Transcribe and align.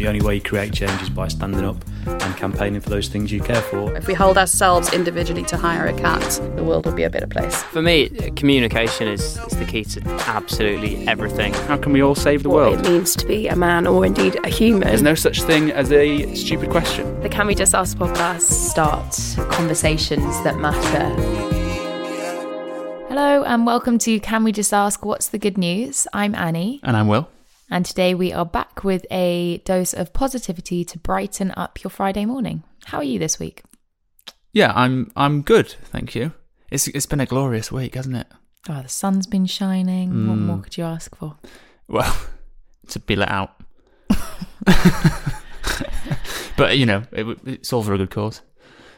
The 0.00 0.08
only 0.08 0.22
way 0.22 0.36
you 0.36 0.40
create 0.40 0.72
change 0.72 1.02
is 1.02 1.10
by 1.10 1.28
standing 1.28 1.62
up 1.62 1.76
and 2.06 2.34
campaigning 2.34 2.80
for 2.80 2.88
those 2.88 3.08
things 3.08 3.30
you 3.30 3.42
care 3.42 3.60
for. 3.60 3.94
If 3.98 4.06
we 4.06 4.14
hold 4.14 4.38
ourselves 4.38 4.94
individually 4.94 5.42
to 5.42 5.58
hire 5.58 5.88
a 5.88 5.92
cat, 5.92 6.40
the 6.56 6.64
world 6.64 6.86
will 6.86 6.94
be 6.94 7.02
a 7.02 7.10
better 7.10 7.26
place. 7.26 7.62
For 7.64 7.82
me, 7.82 8.08
communication 8.30 9.08
is, 9.08 9.36
is 9.36 9.58
the 9.58 9.66
key 9.66 9.84
to 9.84 10.00
absolutely 10.26 11.06
everything. 11.06 11.52
How 11.52 11.76
can 11.76 11.92
we 11.92 12.02
all 12.02 12.14
save 12.14 12.44
the 12.44 12.48
what 12.48 12.56
world? 12.56 12.86
it 12.86 12.90
means 12.90 13.14
to 13.16 13.26
be 13.26 13.48
a 13.48 13.54
man 13.54 13.86
or 13.86 14.06
indeed 14.06 14.38
a 14.42 14.48
human. 14.48 14.88
There's 14.88 15.02
no 15.02 15.14
such 15.14 15.42
thing 15.42 15.70
as 15.70 15.92
a 15.92 16.34
stupid 16.34 16.70
question. 16.70 17.20
the 17.20 17.28
Can 17.28 17.46
We 17.46 17.54
Just 17.54 17.74
Ask 17.74 17.98
podcast. 17.98 18.40
starts 18.40 19.34
conversations 19.50 20.42
that 20.44 20.56
matter. 20.56 21.10
Hello, 23.10 23.42
and 23.44 23.66
welcome 23.66 23.98
to 23.98 24.18
Can 24.18 24.44
We 24.44 24.52
Just 24.52 24.72
Ask 24.72 25.04
What's 25.04 25.28
the 25.28 25.38
Good 25.38 25.58
News? 25.58 26.06
I'm 26.14 26.34
Annie, 26.34 26.80
And 26.84 26.96
I'm 26.96 27.06
Will. 27.06 27.28
And 27.70 27.84
today 27.84 28.14
we 28.14 28.32
are 28.32 28.44
back 28.44 28.84
with 28.84 29.06
a 29.10 29.58
dose 29.58 29.92
of 29.94 30.12
positivity 30.12 30.84
to 30.84 30.98
brighten 30.98 31.52
up 31.56 31.82
your 31.82 31.90
Friday 31.90 32.24
morning. 32.24 32.62
How 32.86 32.98
are 32.98 33.04
you 33.04 33.18
this 33.18 33.38
week? 33.38 33.62
Yeah, 34.52 34.72
I'm 34.74 35.10
I'm 35.16 35.42
good, 35.42 35.68
thank 35.84 36.14
you. 36.14 36.32
It's 36.70 36.88
it's 36.88 37.06
been 37.06 37.20
a 37.20 37.26
glorious 37.26 37.70
week, 37.70 37.94
hasn't 37.94 38.16
it? 38.16 38.26
Oh, 38.68 38.82
the 38.82 38.88
sun's 38.88 39.26
been 39.26 39.46
shining. 39.46 40.28
What 40.28 40.36
Mm. 40.36 40.46
more 40.46 40.58
could 40.58 40.76
you 40.76 40.84
ask 40.84 41.14
for? 41.16 41.36
Well, 41.88 42.14
to 42.88 42.98
be 43.00 43.16
let 43.16 43.30
out. 43.30 43.54
but 46.56 46.76
you 46.78 46.86
know, 46.86 47.02
it, 47.12 47.38
it's 47.46 47.72
all 47.72 47.82
for 47.82 47.94
a 47.94 47.98
good 47.98 48.10
cause. 48.10 48.42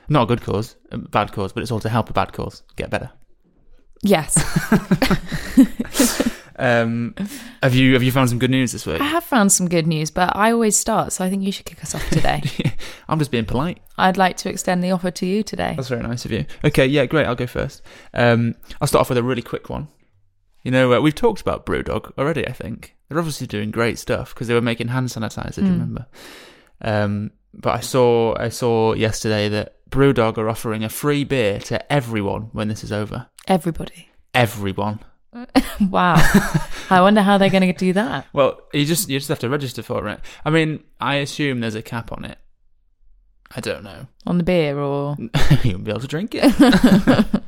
Not 0.09 0.25
a 0.25 0.27
good 0.27 0.43
cause, 0.43 0.77
a 0.91 0.99
bad 0.99 1.33
cause, 1.33 1.53
but 1.53 1.63
it's 1.63 1.71
all 1.71 1.81
to 1.81 1.89
help 1.89 2.11
a 2.11 2.13
bad 2.13 2.33
cause 2.33 2.63
get 2.77 2.91
better. 2.91 3.11
Yes, 4.05 4.35
Um, 6.59 7.15
have 7.63 7.75
you 7.75 7.93
have 7.95 8.03
you 8.03 8.13
found 8.13 8.29
some 8.29 8.39
good 8.39 8.51
news 8.51 8.73
this 8.73 8.87
week? 8.87 9.01
I 9.01 9.05
have 9.07 9.25
found 9.25 9.53
some 9.53 9.69
good 9.69 9.87
news, 9.87 10.11
but 10.11 10.35
I 10.37 10.53
always 10.53 10.77
start, 10.77 11.13
so 11.13 11.25
I 11.25 11.31
think 11.31 11.43
you 11.43 11.53
should 11.53 11.67
kick 11.67 11.83
us 11.83 11.95
off 11.95 12.09
today. 12.11 12.43
I'm 13.09 13.19
just 13.19 13.31
being 13.31 13.45
polite. 13.45 13.81
I'd 13.99 14.17
like 14.17 14.37
to 14.39 14.49
extend 14.51 14.83
the 14.83 14.91
offer 14.91 15.11
to 15.11 15.27
you 15.27 15.43
today. 15.43 15.75
That's 15.77 15.89
very 15.89 16.03
nice 16.03 16.25
of 16.25 16.31
you. 16.33 16.45
Okay, 16.65 16.87
yeah, 16.87 17.07
great. 17.07 17.27
I'll 17.27 17.35
go 17.35 17.47
first. 17.47 17.83
Um, 18.15 18.55
I'll 18.81 18.89
start 18.89 19.01
off 19.03 19.09
with 19.09 19.19
a 19.19 19.23
really 19.23 19.43
quick 19.43 19.69
one. 19.71 19.89
You 20.63 20.71
know, 20.71 20.93
uh, 20.93 21.01
we've 21.01 21.15
talked 21.15 21.41
about 21.41 21.67
Brewdog 21.67 22.13
already. 22.19 22.47
I 22.47 22.53
think 22.53 22.97
they're 23.09 23.19
obviously 23.19 23.47
doing 23.47 23.71
great 23.71 23.99
stuff 23.99 24.33
because 24.35 24.47
they 24.47 24.55
were 24.55 24.61
making 24.61 24.89
hand 24.89 25.09
sanitizer. 25.09 25.57
Do 25.57 25.63
you 25.63 25.69
Mm. 25.69 25.73
remember? 25.73 26.07
Um, 26.81 27.31
but 27.55 27.75
I 27.75 27.81
saw 27.81 28.35
I 28.39 28.49
saw 28.49 28.95
yesterday 28.95 29.49
that 29.51 29.77
Brewdog 29.91 30.39
are 30.39 30.49
offering 30.49 30.85
a 30.85 30.89
free 30.89 31.25
beer 31.25 31.59
to 31.61 31.93
everyone 31.93 32.49
when 32.53 32.69
this 32.69 32.83
is 32.85 32.93
over. 32.93 33.27
Everybody. 33.47 34.09
Everyone. 34.35 35.01
Wow. 35.91 36.17
I 36.91 37.01
wonder 37.01 37.23
how 37.23 37.39
they're 37.39 37.51
going 37.51 37.73
to 37.73 37.73
do 37.73 37.93
that. 37.95 38.27
Well, 38.33 38.61
you 38.73 38.85
just 38.85 39.09
you 39.09 39.19
just 39.19 39.29
have 39.29 39.39
to 39.41 39.49
register 39.49 39.83
for 39.83 40.07
it. 40.09 40.21
I 40.45 40.51
mean, 40.51 40.85
I 41.01 41.17
assume 41.17 41.61
there's 41.61 41.75
a 41.75 41.83
cap 41.83 42.13
on 42.13 42.25
it. 42.25 42.39
I 43.55 43.61
don't 43.61 43.83
know. 43.83 44.07
On 44.27 44.39
the 44.39 44.45
beer 44.45 44.79
or. 44.79 45.17
you 45.63 45.73
won't 45.73 45.85
be 45.85 45.91
able 45.91 46.01
to 46.01 46.07
drink 46.07 46.35
it. 46.35 46.43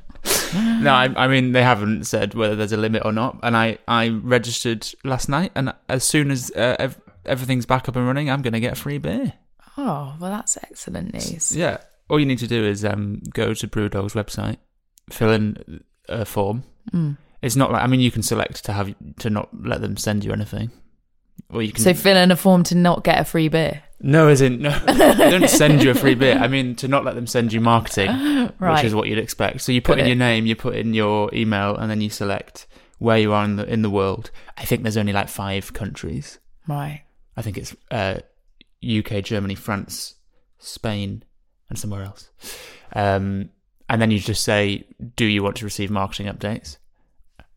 no, 0.55 0.93
I, 0.93 1.13
I 1.17 1.29
mean 1.29 1.53
they 1.53 1.63
haven't 1.63 2.05
said 2.05 2.35
whether 2.35 2.57
there's 2.57 2.73
a 2.73 2.77
limit 2.77 3.05
or 3.05 3.13
not. 3.13 3.39
And 3.43 3.57
I, 3.57 3.79
I 3.87 4.09
registered 4.09 4.87
last 5.05 5.29
night, 5.29 5.53
and 5.55 5.73
as 5.89 6.05
soon 6.05 6.31
as 6.31 6.51
uh, 6.57 6.77
ev- 6.79 7.01
everything's 7.25 7.67
back 7.67 7.89
up 7.89 7.97
and 7.97 8.07
running, 8.07 8.31
I'm 8.31 8.43
going 8.43 8.55
to 8.55 8.61
get 8.61 8.73
a 8.73 8.77
free 8.77 8.99
beer. 8.99 9.35
Oh, 9.77 10.17
well, 10.21 10.31
that's 10.31 10.57
excellent 10.57 11.13
news. 11.15 11.55
Yeah, 11.55 11.79
all 12.09 12.21
you 12.21 12.27
need 12.27 12.39
to 12.39 12.47
do 12.47 12.65
is 12.65 12.85
um, 12.85 13.23
go 13.33 13.55
to 13.55 13.67
Brewdog's 13.67 14.15
website, 14.15 14.59
fill 15.11 15.33
in 15.33 15.83
a 16.09 16.25
form. 16.25 16.65
Mm. 16.93 17.17
It's 17.45 17.57
not 17.57 17.71
like 17.73 17.83
I 17.83 17.87
mean 17.87 18.01
you 18.01 18.11
can 18.11 18.23
select 18.23 18.65
to 18.65 18.73
have 18.73 18.95
to 19.21 19.31
not 19.31 19.49
let 19.53 19.81
them 19.81 19.97
send 19.97 20.25
you 20.25 20.33
anything, 20.33 20.71
or 21.51 21.63
you 21.63 21.73
can. 21.73 21.85
So 21.85 21.95
fill 21.95 22.17
in 22.17 22.31
a 22.31 22.37
form 22.37 22.63
to 22.65 22.75
not 22.75 23.05
get 23.05 23.21
a 23.21 23.25
free 23.25 23.49
beer. 23.49 23.83
no, 24.01 24.29
as 24.29 24.41
in 24.41 24.63
no, 24.63 24.71
they 24.87 25.31
don't 25.31 25.49
send 25.49 25.83
you 25.83 25.91
a 25.91 25.95
free 25.95 26.15
beer. 26.15 26.37
I 26.39 26.49
mean 26.49 26.75
to 26.77 26.89
not 26.89 27.05
let 27.05 27.15
them 27.15 27.27
send 27.27 27.53
you 27.53 27.61
marketing. 27.61 28.11
Right. 28.59 28.75
which 28.77 28.85
is 28.85 28.95
what 28.95 29.09
you'd 29.09 29.19
expect. 29.19 29.61
So 29.61 29.73
you 29.73 29.81
put 29.83 29.97
Got 29.97 30.01
in 30.01 30.07
it. 30.07 30.09
your 30.11 30.17
name, 30.17 30.47
you 30.47 30.57
put 30.57 30.75
in 30.77 30.95
your 30.95 31.29
email, 31.35 31.77
and 31.77 31.91
then 31.91 32.01
you 32.01 32.11
select 32.11 32.67
where 32.99 33.19
you 33.19 33.33
are 33.33 33.45
in 33.45 33.57
the 33.57 33.71
in 33.71 33.83
the 33.83 33.91
world. 33.91 34.31
I 34.57 34.65
think 34.65 34.83
there's 34.83 34.97
only 34.97 35.13
like 35.13 35.29
five 35.29 35.73
countries. 35.73 36.39
Right. 36.67 37.03
I 37.37 37.43
think 37.43 37.59
it's 37.59 37.75
uh, 37.91 38.21
UK, 38.83 39.23
Germany, 39.25 39.55
France, 39.55 40.15
Spain, 40.59 41.25
and 41.69 41.79
somewhere 41.79 42.05
else. 42.05 42.31
Um, 42.95 43.51
and 43.89 44.01
then 44.01 44.11
you 44.11 44.19
just 44.19 44.45
say, 44.45 44.87
"Do 45.17 45.27
you 45.27 45.43
want 45.43 45.57
to 45.57 45.65
receive 45.67 45.91
marketing 45.91 46.27
updates?" 46.33 46.79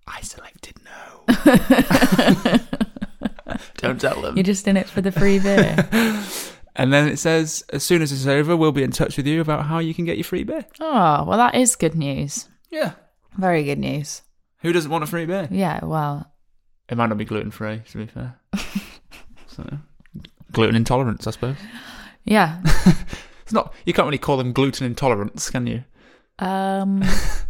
I 0.07 0.21
selected 0.21 0.75
no. 0.85 1.23
Don't 3.77 3.99
tell 3.99 4.21
them. 4.21 4.35
You're 4.35 4.43
just 4.43 4.67
in 4.67 4.77
it 4.77 4.87
for 4.87 5.01
the 5.01 5.11
free 5.11 5.39
beer. 5.39 5.87
And 6.79 6.93
then 6.93 7.07
it 7.07 7.17
says, 7.17 7.63
"As 7.73 7.81
soon 7.81 8.03
as 8.03 8.11
it's 8.11 8.27
over, 8.27 8.55
we'll 8.55 8.71
be 8.71 8.83
in 8.83 8.91
touch 8.91 9.17
with 9.17 9.25
you 9.25 9.41
about 9.41 9.65
how 9.65 9.79
you 9.79 9.95
can 9.95 10.05
get 10.05 10.15
your 10.17 10.23
free 10.23 10.43
beer." 10.43 10.63
oh, 10.79 11.23
well, 11.25 11.39
that 11.39 11.55
is 11.55 11.75
good 11.75 11.95
news. 11.95 12.47
Yeah. 12.69 12.91
Very 13.35 13.63
good 13.63 13.79
news. 13.79 14.21
Who 14.59 14.71
doesn't 14.71 14.91
want 14.91 15.03
a 15.03 15.07
free 15.07 15.25
beer? 15.25 15.47
Yeah, 15.49 15.83
well, 15.83 16.31
It 16.87 16.95
might 16.95 17.07
not 17.07 17.17
be 17.17 17.25
gluten 17.25 17.49
free, 17.49 17.81
to 17.89 17.97
be 17.97 18.05
fair. 18.05 18.39
so, 19.47 19.65
gluten 20.51 20.75
intolerance, 20.75 21.25
I 21.25 21.31
suppose. 21.31 21.55
yeah. 22.25 22.61
It's 23.41 23.53
not. 23.53 23.73
You 23.87 23.93
can't 23.93 24.05
really 24.05 24.19
call 24.19 24.37
them 24.37 24.53
gluten 24.53 24.85
intolerance, 24.85 25.49
can 25.49 25.65
you? 25.65 25.83
Um, 26.37 27.01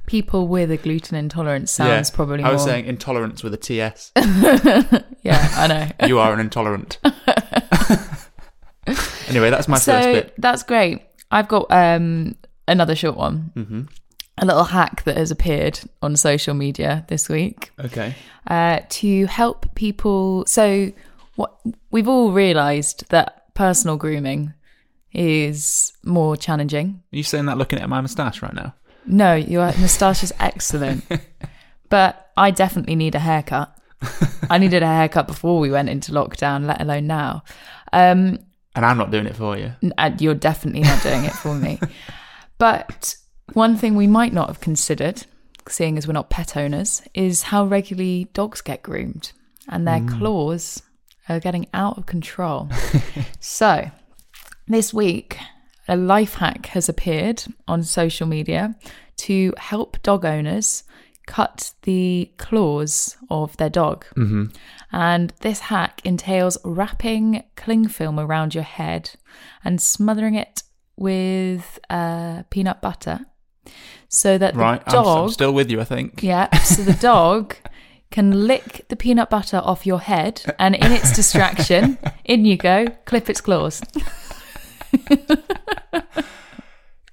people 0.07 0.47
with 0.47 0.71
a 0.71 0.77
gluten 0.77 1.15
intolerance 1.15 1.69
sounds 1.71 2.09
Yeah, 2.09 2.15
probably 2.15 2.43
I 2.43 2.51
was 2.51 2.61
more- 2.61 2.69
saying 2.69 2.85
intolerance 2.85 3.43
with 3.43 3.53
a 3.53 3.57
TS. 3.57 4.11
yeah, 4.15 5.47
I 5.55 5.67
know. 5.67 6.07
you 6.07 6.17
are 6.17 6.33
an 6.33 6.39
intolerant. 6.39 6.97
anyway, 9.27 9.49
that's 9.49 9.67
my 9.67 9.77
so 9.77 9.91
first 9.93 10.07
bit. 10.11 10.33
that's 10.37 10.63
great. 10.63 11.01
I've 11.29 11.47
got 11.47 11.67
um 11.71 12.35
another 12.67 12.95
short 12.95 13.17
one. 13.17 13.51
hmm 13.53 13.81
A 14.37 14.45
little 14.45 14.63
hack 14.63 15.03
that 15.03 15.17
has 15.17 15.31
appeared 15.31 15.79
on 16.01 16.15
social 16.15 16.53
media 16.53 17.05
this 17.09 17.27
week. 17.29 17.71
Okay. 17.79 18.15
uh, 18.47 18.79
to 18.89 19.25
help 19.25 19.73
people. 19.75 20.45
So, 20.47 20.91
what 21.35 21.55
we've 21.91 22.07
all 22.07 22.31
realised 22.31 23.09
that 23.09 23.53
personal 23.55 23.97
grooming 23.97 24.53
is 25.13 25.93
more 26.03 26.37
challenging. 26.37 27.01
Are 27.13 27.17
you 27.17 27.23
saying 27.23 27.45
that 27.47 27.57
looking 27.57 27.79
at 27.79 27.89
my 27.89 27.99
moustache 28.01 28.41
right 28.41 28.53
now? 28.53 28.73
No, 29.07 29.35
your 29.35 29.65
moustache 29.79 30.23
is 30.23 30.33
excellent, 30.39 31.03
but 31.89 32.29
I 32.37 32.51
definitely 32.51 32.95
need 32.95 33.15
a 33.15 33.19
haircut. 33.19 33.73
I 34.49 34.57
needed 34.57 34.83
a 34.83 34.87
haircut 34.87 35.27
before 35.27 35.59
we 35.59 35.71
went 35.71 35.89
into 35.89 36.11
lockdown, 36.11 36.65
let 36.65 36.81
alone 36.81 37.07
now. 37.07 37.43
Um, 37.93 38.39
And 38.75 38.85
I'm 38.85 38.97
not 38.97 39.09
doing 39.11 39.25
it 39.25 39.35
for 39.35 39.57
you. 39.57 39.71
and 39.97 40.21
you're 40.21 40.35
definitely 40.35 40.81
not 40.81 41.01
doing 41.01 41.23
it 41.23 41.33
for 41.33 41.55
me. 41.55 41.79
But 42.59 43.15
one 43.53 43.77
thing 43.77 43.95
we 43.95 44.07
might 44.07 44.33
not 44.33 44.47
have 44.47 44.59
considered, 44.59 45.25
seeing 45.69 45.95
as 45.97 46.07
we're 46.07 46.13
not 46.13 46.29
pet 46.31 46.57
owners, 46.57 47.03
is 47.13 47.43
how 47.43 47.65
regularly 47.65 48.29
dogs 48.33 48.61
get 48.61 48.81
groomed 48.81 49.31
and 49.69 49.87
their 49.87 50.01
claws 50.17 50.81
are 51.29 51.39
getting 51.39 51.67
out 51.73 51.97
of 51.99 52.07
control. 52.07 52.69
so, 53.39 53.91
this 54.67 54.91
week, 54.93 55.37
a 55.87 55.95
life 55.95 56.35
hack 56.35 56.67
has 56.67 56.89
appeared 56.89 57.43
on 57.67 57.83
social 57.83 58.27
media 58.27 58.75
to 59.17 59.53
help 59.57 60.01
dog 60.03 60.25
owners 60.25 60.83
cut 61.25 61.73
the 61.83 62.31
claws 62.37 63.17
of 63.29 63.55
their 63.57 63.69
dog. 63.69 64.05
Mm-hmm. 64.15 64.45
And 64.91 65.33
this 65.41 65.59
hack 65.59 66.01
entails 66.05 66.57
wrapping 66.63 67.43
cling 67.55 67.87
film 67.89 68.19
around 68.19 68.55
your 68.55 68.63
head 68.63 69.11
and 69.63 69.81
smothering 69.81 70.35
it 70.35 70.63
with 70.95 71.79
uh, 71.89 72.43
peanut 72.49 72.81
butter 72.81 73.25
so 74.07 74.37
that 74.37 74.55
Right. 74.55 74.83
the 74.85 74.97
I'm, 74.97 75.03
dog, 75.03 75.23
I'm 75.25 75.29
still 75.29 75.51
with 75.53 75.69
you, 75.69 75.81
I 75.81 75.83
think. 75.83 76.23
yeah, 76.23 76.55
so 76.59 76.81
the 76.83 76.93
dog 76.93 77.55
can 78.11 78.47
lick 78.47 78.85
the 78.87 78.95
peanut 78.95 79.29
butter 79.29 79.61
off 79.63 79.85
your 79.85 79.99
head, 79.99 80.41
and 80.57 80.75
in 80.75 80.93
its 80.93 81.13
distraction, 81.13 81.97
in 82.23 82.45
you 82.45 82.55
go, 82.55 82.87
clip 83.03 83.29
its 83.29 83.41
claws. 83.41 83.81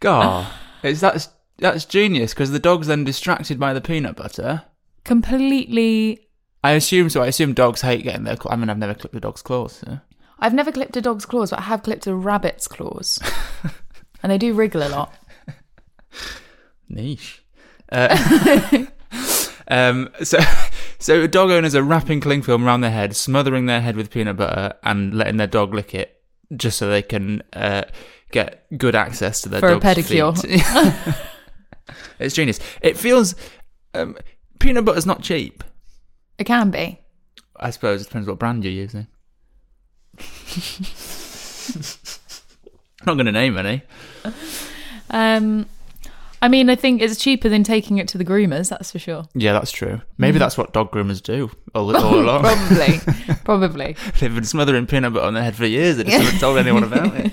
God, 0.01 0.47
it's 0.83 1.01
that's 1.01 1.29
that's 1.59 1.85
genius 1.85 2.35
because 2.35 2.51
the 2.51 2.59
dog's 2.59 2.87
then 2.87 3.05
distracted 3.05 3.59
by 3.59 3.73
the 3.73 3.81
peanut 3.81 4.17
butter. 4.17 4.65
Completely. 5.05 6.29
I 6.63 6.73
assume 6.73 7.11
so. 7.11 7.23
I 7.23 7.27
assume 7.27 7.53
dogs 7.53 7.83
hate 7.83 8.03
getting 8.03 8.25
their. 8.25 8.37
I 8.49 8.57
mean, 8.57 8.71
I've 8.71 8.79
never 8.79 8.95
clipped 8.95 9.15
a 9.15 9.21
dog's 9.21 9.43
claws. 9.43 9.83
So. 9.85 9.99
I've 10.39 10.55
never 10.55 10.73
clipped 10.73 10.97
a 10.97 11.01
dog's 11.01 11.27
claws, 11.27 11.51
but 11.51 11.61
I 11.61 11.63
have 11.63 11.83
clipped 11.83 12.07
a 12.07 12.15
rabbit's 12.15 12.69
claws, 12.69 13.19
and 14.23 14.33
they 14.33 14.39
do 14.39 14.55
wriggle 14.55 14.83
a 14.83 14.89
lot. 14.89 15.15
Niche. 16.89 17.43
Uh, 17.91 18.87
um, 19.69 20.11
so, 20.23 20.39
so 20.99 21.27
dog 21.27 21.51
owners 21.51 21.75
are 21.75 21.83
wrapping 21.83 22.21
cling 22.21 22.43
film 22.43 22.65
around 22.65 22.81
their 22.81 22.91
head, 22.91 23.15
smothering 23.15 23.67
their 23.67 23.81
head 23.81 23.97
with 23.97 24.11
peanut 24.11 24.37
butter, 24.37 24.75
and 24.83 25.15
letting 25.15 25.37
their 25.37 25.47
dog 25.47 25.73
lick 25.73 25.95
it, 25.95 26.23
just 26.57 26.79
so 26.79 26.89
they 26.89 27.03
can 27.03 27.43
uh, 27.53 27.85
get 28.35 28.67
good 28.77 28.95
access 28.95 29.41
to 29.43 29.49
their 29.49 29.61
For 29.61 29.69
a 29.69 29.81
pedicure. 29.81 30.35
it's 32.19 32.35
genius. 32.35 32.61
It 32.83 32.99
feels 32.99 33.35
um, 33.95 34.19
peanut 34.59 34.85
butter's 34.85 35.07
not 35.07 35.23
cheap. 35.23 35.65
It 36.37 36.45
can 36.45 36.71
be. 36.71 37.01
I 37.57 37.71
suppose 37.71 38.03
it 38.03 38.07
depends 38.07 38.29
what 38.29 38.39
brand 38.39 38.65
you're 38.65 38.73
using. 38.73 39.07
Not 43.07 43.15
going 43.15 43.27
to 43.27 43.33
name 43.33 43.57
any. 43.57 43.83
Um, 45.11 45.67
I 46.45 46.49
mean, 46.49 46.69
I 46.69 46.75
think 46.75 47.01
it's 47.01 47.17
cheaper 47.17 47.49
than 47.49 47.65
taking 47.65 47.97
it 47.97 48.07
to 48.09 48.19
the 48.19 48.25
groomers. 48.25 48.69
That's 48.69 48.93
for 48.93 48.99
sure. 48.99 49.25
Yeah, 49.35 49.55
that's 49.55 49.73
true. 49.73 50.03
Maybe 50.19 50.39
that's 50.39 50.59
what 50.59 50.75
dog 50.75 50.93
groomers 50.93 51.23
do 51.23 51.51
all, 51.75 51.97
all 51.97 52.21
along. 52.21 52.43
Probably, 52.43 53.01
probably. 53.45 53.97
They've 54.21 54.35
been 54.35 54.45
smothering 54.45 54.87
peanut 54.87 55.15
butter 55.15 55.25
on 55.25 55.33
their 55.33 55.43
head 55.43 55.57
for 55.57 55.65
years. 55.65 55.97
They 55.97 56.05
just 56.05 56.19
haven't 56.19 56.41
told 56.41 56.59
anyone 56.59 56.85
about 56.85 57.13
it. 57.15 57.33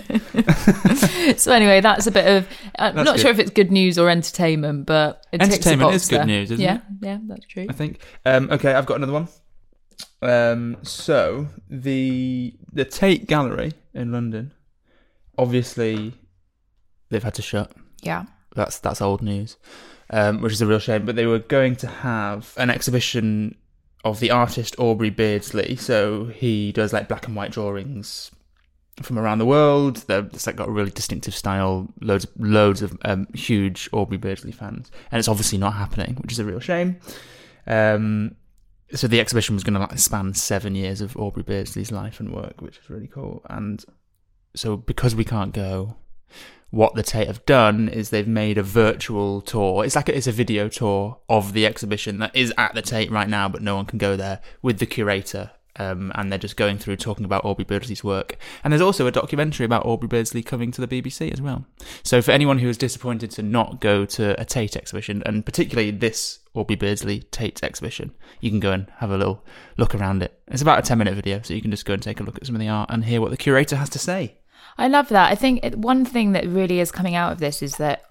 So 1.37 1.51
anyway, 1.51 1.81
that's 1.81 2.07
a 2.07 2.11
bit 2.11 2.25
of. 2.25 2.47
I'm 2.79 2.95
That's 2.95 3.05
not 3.05 3.15
good. 3.15 3.21
sure 3.21 3.31
if 3.31 3.39
it's 3.39 3.51
good 3.51 3.71
news 3.71 3.99
or 3.99 4.09
entertainment, 4.09 4.85
but 4.85 5.25
it 5.31 5.37
ticks 5.37 5.49
the 5.49 5.53
Entertainment 5.55 5.91
box 5.91 6.03
is 6.03 6.09
good 6.09 6.19
there. 6.19 6.25
news, 6.25 6.51
isn't 6.51 6.63
yeah, 6.63 6.75
it? 6.77 6.81
Yeah, 7.01 7.17
that's 7.27 7.45
true. 7.45 7.67
I 7.69 7.73
think. 7.73 8.01
Um, 8.25 8.49
okay, 8.51 8.73
I've 8.73 8.85
got 8.87 8.95
another 8.95 9.13
one. 9.13 9.27
Um, 10.21 10.77
so 10.81 11.47
the 11.69 12.55
the 12.73 12.85
Tate 12.85 13.27
Gallery 13.27 13.73
in 13.93 14.11
London, 14.11 14.53
obviously, 15.37 16.13
they've 17.09 17.23
had 17.23 17.35
to 17.35 17.41
shut. 17.41 17.71
Yeah. 18.01 18.25
That's 18.55 18.79
that's 18.79 19.01
old 19.01 19.21
news, 19.21 19.57
um, 20.09 20.41
which 20.41 20.53
is 20.53 20.61
a 20.61 20.67
real 20.67 20.79
shame. 20.79 21.05
But 21.05 21.15
they 21.15 21.25
were 21.25 21.39
going 21.39 21.75
to 21.77 21.87
have 21.87 22.53
an 22.57 22.69
exhibition 22.69 23.55
of 24.03 24.19
the 24.19 24.31
artist 24.31 24.75
Aubrey 24.79 25.09
Beardsley. 25.09 25.75
So 25.75 26.25
he 26.25 26.71
does 26.71 26.93
like 26.93 27.07
black 27.07 27.27
and 27.27 27.35
white 27.35 27.51
drawings 27.51 28.31
from 29.01 29.17
around 29.17 29.37
the 29.37 29.45
world. 29.45 30.03
It's 30.07 30.47
like 30.47 30.55
got 30.55 30.67
a 30.67 30.71
really 30.71 30.91
distinctive 30.91 31.35
style. 31.35 31.87
Loads 32.01 32.27
loads 32.37 32.81
of 32.81 32.97
um, 33.05 33.27
huge 33.33 33.89
Aubrey 33.91 34.17
Beardsley 34.17 34.51
fans, 34.51 34.91
and 35.11 35.19
it's 35.19 35.27
obviously 35.27 35.57
not 35.57 35.73
happening, 35.73 36.15
which 36.21 36.31
is 36.31 36.39
a 36.39 36.45
real 36.45 36.59
shame. 36.59 36.97
Um, 37.67 38.35
so 38.93 39.07
the 39.07 39.19
exhibition 39.19 39.55
was 39.55 39.63
going 39.63 39.75
to 39.75 39.79
like 39.79 39.97
span 39.99 40.33
seven 40.33 40.75
years 40.75 41.01
of 41.01 41.15
Aubrey 41.15 41.43
Beardsley's 41.43 41.91
life 41.91 42.19
and 42.19 42.33
work, 42.33 42.61
which 42.61 42.77
is 42.77 42.89
really 42.89 43.07
cool. 43.07 43.41
And 43.49 43.83
so 44.55 44.77
because 44.77 45.15
we 45.15 45.23
can't 45.23 45.53
go, 45.53 45.95
what 46.71 46.95
the 46.95 47.03
Tate 47.03 47.27
have 47.27 47.45
done 47.45 47.89
is 47.89 48.09
they've 48.09 48.27
made 48.27 48.57
a 48.57 48.63
virtual 48.63 49.41
tour. 49.41 49.85
It's 49.85 49.95
like 49.95 50.09
a, 50.09 50.17
it's 50.17 50.27
a 50.27 50.31
video 50.31 50.69
tour 50.69 51.19
of 51.29 51.53
the 51.53 51.65
exhibition 51.65 52.19
that 52.19 52.35
is 52.35 52.53
at 52.57 52.73
the 52.73 52.81
Tate 52.81 53.11
right 53.11 53.29
now, 53.29 53.47
but 53.49 53.61
no 53.61 53.75
one 53.75 53.85
can 53.85 53.99
go 53.99 54.15
there 54.15 54.39
with 54.61 54.79
the 54.79 54.85
curator. 54.85 55.51
Um, 55.77 56.11
and 56.15 56.29
they're 56.29 56.37
just 56.37 56.57
going 56.57 56.77
through 56.77 56.97
talking 56.97 57.23
about 57.23 57.45
Aubrey 57.45 57.63
Beardsley's 57.63 58.03
work. 58.03 58.37
And 58.63 58.71
there's 58.71 58.81
also 58.81 59.07
a 59.07 59.11
documentary 59.11 59.65
about 59.65 59.85
Aubrey 59.85 60.07
Beardsley 60.07 60.43
coming 60.43 60.69
to 60.71 60.85
the 60.85 61.01
BBC 61.01 61.31
as 61.31 61.41
well. 61.41 61.65
So 62.03 62.21
for 62.21 62.31
anyone 62.31 62.59
who 62.59 62.67
is 62.67 62.77
disappointed 62.77 63.31
to 63.31 63.41
not 63.41 63.79
go 63.79 64.05
to 64.05 64.39
a 64.39 64.43
Tate 64.43 64.75
exhibition, 64.75 65.23
and 65.25 65.45
particularly 65.45 65.91
this 65.91 66.39
Aubrey 66.53 66.75
Beardsley 66.75 67.21
Tate 67.31 67.63
exhibition, 67.63 68.13
you 68.41 68.49
can 68.49 68.59
go 68.59 68.73
and 68.73 68.87
have 68.97 69.11
a 69.11 69.17
little 69.17 69.45
look 69.77 69.95
around 69.95 70.23
it. 70.23 70.37
It's 70.49 70.61
about 70.61 70.79
a 70.79 70.81
10 70.81 70.97
minute 70.97 71.15
video, 71.15 71.41
so 71.41 71.53
you 71.53 71.61
can 71.61 71.71
just 71.71 71.85
go 71.85 71.93
and 71.93 72.03
take 72.03 72.19
a 72.19 72.23
look 72.23 72.35
at 72.35 72.45
some 72.45 72.55
of 72.55 72.59
the 72.59 72.67
art 72.67 72.89
and 72.91 73.05
hear 73.05 73.21
what 73.21 73.31
the 73.31 73.37
curator 73.37 73.77
has 73.77 73.89
to 73.91 73.99
say. 73.99 74.35
I 74.77 74.87
love 74.87 75.09
that. 75.09 75.31
I 75.31 75.35
think 75.35 75.63
it, 75.63 75.77
one 75.77 76.05
thing 76.05 76.31
that 76.33 76.47
really 76.47 76.79
is 76.79 76.91
coming 76.91 77.15
out 77.15 77.31
of 77.31 77.39
this 77.39 77.61
is 77.61 77.77
that 77.77 78.03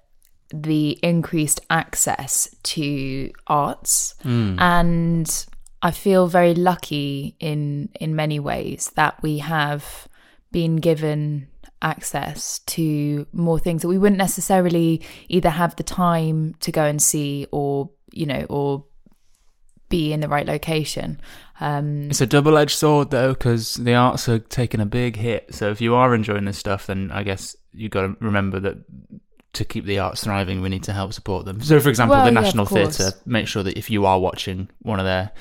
the 0.53 0.99
increased 1.03 1.61
access 1.71 2.55
to 2.65 3.31
arts 3.47 4.15
hmm. 4.23 4.57
and 4.59 5.47
I 5.83 5.93
feel 5.93 6.27
very 6.27 6.55
lucky 6.55 7.37
in 7.39 7.89
in 8.01 8.17
many 8.17 8.41
ways 8.41 8.91
that 8.97 9.23
we 9.23 9.39
have 9.39 10.09
been 10.51 10.77
given 10.77 11.49
access 11.83 12.59
to 12.67 13.27
more 13.33 13.59
things 13.59 13.83
that 13.83 13.89
we 13.89 13.97
wouldn't 13.97 14.19
necessarily 14.19 15.01
either 15.29 15.51
have 15.51 15.77
the 15.77 15.83
time 15.83 16.55
to 16.61 16.73
go 16.73 16.85
and 16.85 17.01
see 17.01 17.47
or 17.53 17.91
you 18.13 18.27
know 18.27 18.45
or 18.51 18.85
be 19.91 20.13
in 20.15 20.21
the 20.21 20.29
right 20.29 20.47
location 20.47 21.21
um 21.61 22.09
It's 22.11 22.23
a 22.23 22.27
double 22.27 22.57
edged 22.57 22.79
sword 22.79 23.11
though, 23.11 23.35
because 23.35 23.75
the 23.75 23.95
arts 23.95 24.27
are 24.31 24.39
taking 24.39 24.81
a 24.81 24.87
big 24.87 25.17
hit. 25.17 25.55
So 25.55 25.71
if 25.71 25.83
you 25.83 25.95
are 25.95 26.15
enjoying 26.15 26.47
this 26.47 26.57
stuff, 26.57 26.87
then 26.87 27.11
I 27.13 27.23
guess 27.23 27.55
you've 27.75 27.91
got 27.91 28.03
to 28.07 28.17
remember 28.21 28.59
that 28.61 28.79
to 29.53 29.65
keep 29.65 29.85
the 29.85 29.99
arts 29.99 30.25
thriving, 30.25 30.63
we 30.63 30.69
need 30.71 30.85
to 30.85 30.93
help 30.93 31.13
support 31.13 31.45
them. 31.45 31.61
So, 31.61 31.79
for 31.81 31.89
example, 31.91 32.17
Well, 32.17 32.25
the 32.25 32.31
National 32.31 32.67
course. 32.67 32.97
Theatre, 32.97 33.17
make 33.27 33.47
sure 33.49 33.63
that 33.65 33.77
if 33.77 33.91
you 33.91 34.07
are 34.07 34.19
watching 34.19 34.69
one 34.83 35.01
of 35.01 35.05
their 35.07 35.33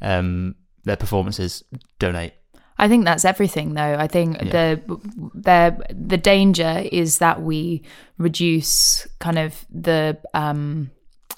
um, 0.00 0.54
their 0.84 0.96
performances, 0.96 1.64
donate. 1.98 2.32
I 2.78 2.88
think 2.88 3.04
that's 3.04 3.24
everything, 3.24 3.74
though. 3.74 3.96
I 3.98 4.06
think 4.06 4.36
Yeah. 4.40 4.50
the 4.76 5.00
the 5.34 5.86
the 6.08 6.16
danger 6.16 6.84
is 6.92 7.18
that 7.18 7.42
we 7.42 7.82
reduce 8.18 9.06
kind 9.18 9.38
of 9.38 9.66
the 9.70 10.16
um, 10.32 10.90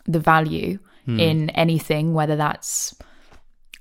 the 0.09 0.21
value 0.21 0.79
Hmm. 1.05 1.21
in 1.21 1.51
anything, 1.51 2.13
whether 2.15 2.37
that's 2.37 2.95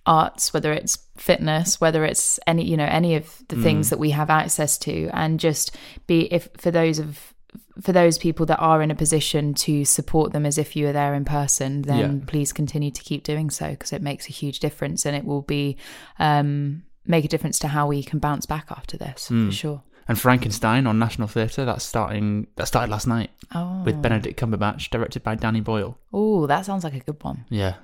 arts, 0.06 0.54
whether 0.54 0.72
it's 0.72 0.98
fitness, 1.18 1.82
whether 1.82 2.06
it's 2.06 2.40
any 2.48 2.64
you 2.64 2.78
know 2.78 2.86
any 2.86 3.16
of 3.16 3.44
the 3.50 3.56
Hmm. 3.56 3.64
things 3.64 3.90
that 3.90 4.00
we 4.00 4.12
have 4.12 4.30
access 4.30 4.78
to, 4.80 5.10
and 5.14 5.40
just 5.40 5.76
be 6.08 6.32
if 6.34 6.48
for 6.58 6.72
those 6.72 7.00
of 7.00 7.34
for 7.82 7.92
those 7.92 8.18
people 8.18 8.46
that 8.48 8.58
are 8.60 8.82
in 8.82 8.90
a 8.92 8.96
position 8.96 9.54
to 9.54 9.86
support 9.86 10.32
them 10.34 10.46
as 10.46 10.58
if 10.58 10.76
you 10.76 10.86
were 10.86 10.94
there 10.94 11.14
in 11.14 11.24
person, 11.26 11.84
then 11.84 12.00
Yeah. 12.00 12.26
please 12.26 12.52
continue 12.52 12.90
to 12.92 13.02
keep 13.04 13.24
doing 13.24 13.50
so 13.52 13.70
because 13.72 13.94
it 13.94 14.02
makes 14.02 14.28
a 14.28 14.32
huge 14.32 14.60
difference 14.60 15.06
and 15.06 15.16
it 15.16 15.26
will 15.26 15.44
be 15.44 15.78
um, 16.18 16.82
make 17.06 17.24
a 17.24 17.28
difference 17.28 17.60
to 17.60 17.68
how 17.68 17.88
we 17.88 18.02
can 18.04 18.20
bounce 18.20 18.46
back 18.48 18.66
after 18.72 18.98
this 18.98 19.28
Hmm. 19.28 19.46
for 19.48 19.52
sure. 19.54 19.84
And 20.08 20.18
Frankenstein 20.20 20.88
on 20.88 20.98
National 21.00 21.28
Theatre, 21.28 21.66
that's 21.66 21.84
starting. 21.84 22.48
That 22.56 22.68
started 22.68 22.90
last 22.92 23.08
night 23.08 23.30
Oh, 23.54 23.84
with 23.84 24.02
Benedict 24.02 24.40
Cumberbatch, 24.40 24.90
directed 24.90 25.22
by 25.24 25.36
Danny 25.36 25.62
Boyle. 25.62 25.98
oh, 26.14 26.48
that 26.48 26.66
sounds 26.66 26.84
like 26.84 26.94
a 26.96 27.00
good 27.00 27.22
one. 27.24 27.46
Yeah, 27.50 27.76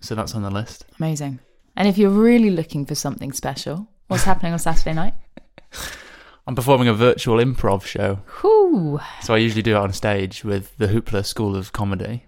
so 0.00 0.14
that's 0.14 0.34
on 0.34 0.42
the 0.42 0.50
list. 0.50 0.84
Amazing. 0.98 1.40
And 1.76 1.88
if 1.88 1.98
you're 1.98 2.10
really 2.10 2.50
looking 2.50 2.86
for 2.86 2.94
something 2.94 3.32
special, 3.32 3.88
what's 4.08 4.24
happening 4.24 4.52
on 4.52 4.58
Saturday 4.58 4.92
night? 4.92 5.14
I'm 6.46 6.54
performing 6.54 6.88
a 6.88 6.94
virtual 6.94 7.36
improv 7.38 7.84
show. 7.84 8.20
Whoo! 8.42 8.98
So 9.22 9.34
I 9.34 9.38
usually 9.38 9.62
do 9.62 9.72
it 9.76 9.78
on 9.78 9.92
stage 9.92 10.42
with 10.44 10.76
the 10.78 10.86
Hoopla 10.88 11.24
School 11.24 11.54
of 11.56 11.72
Comedy. 11.72 12.26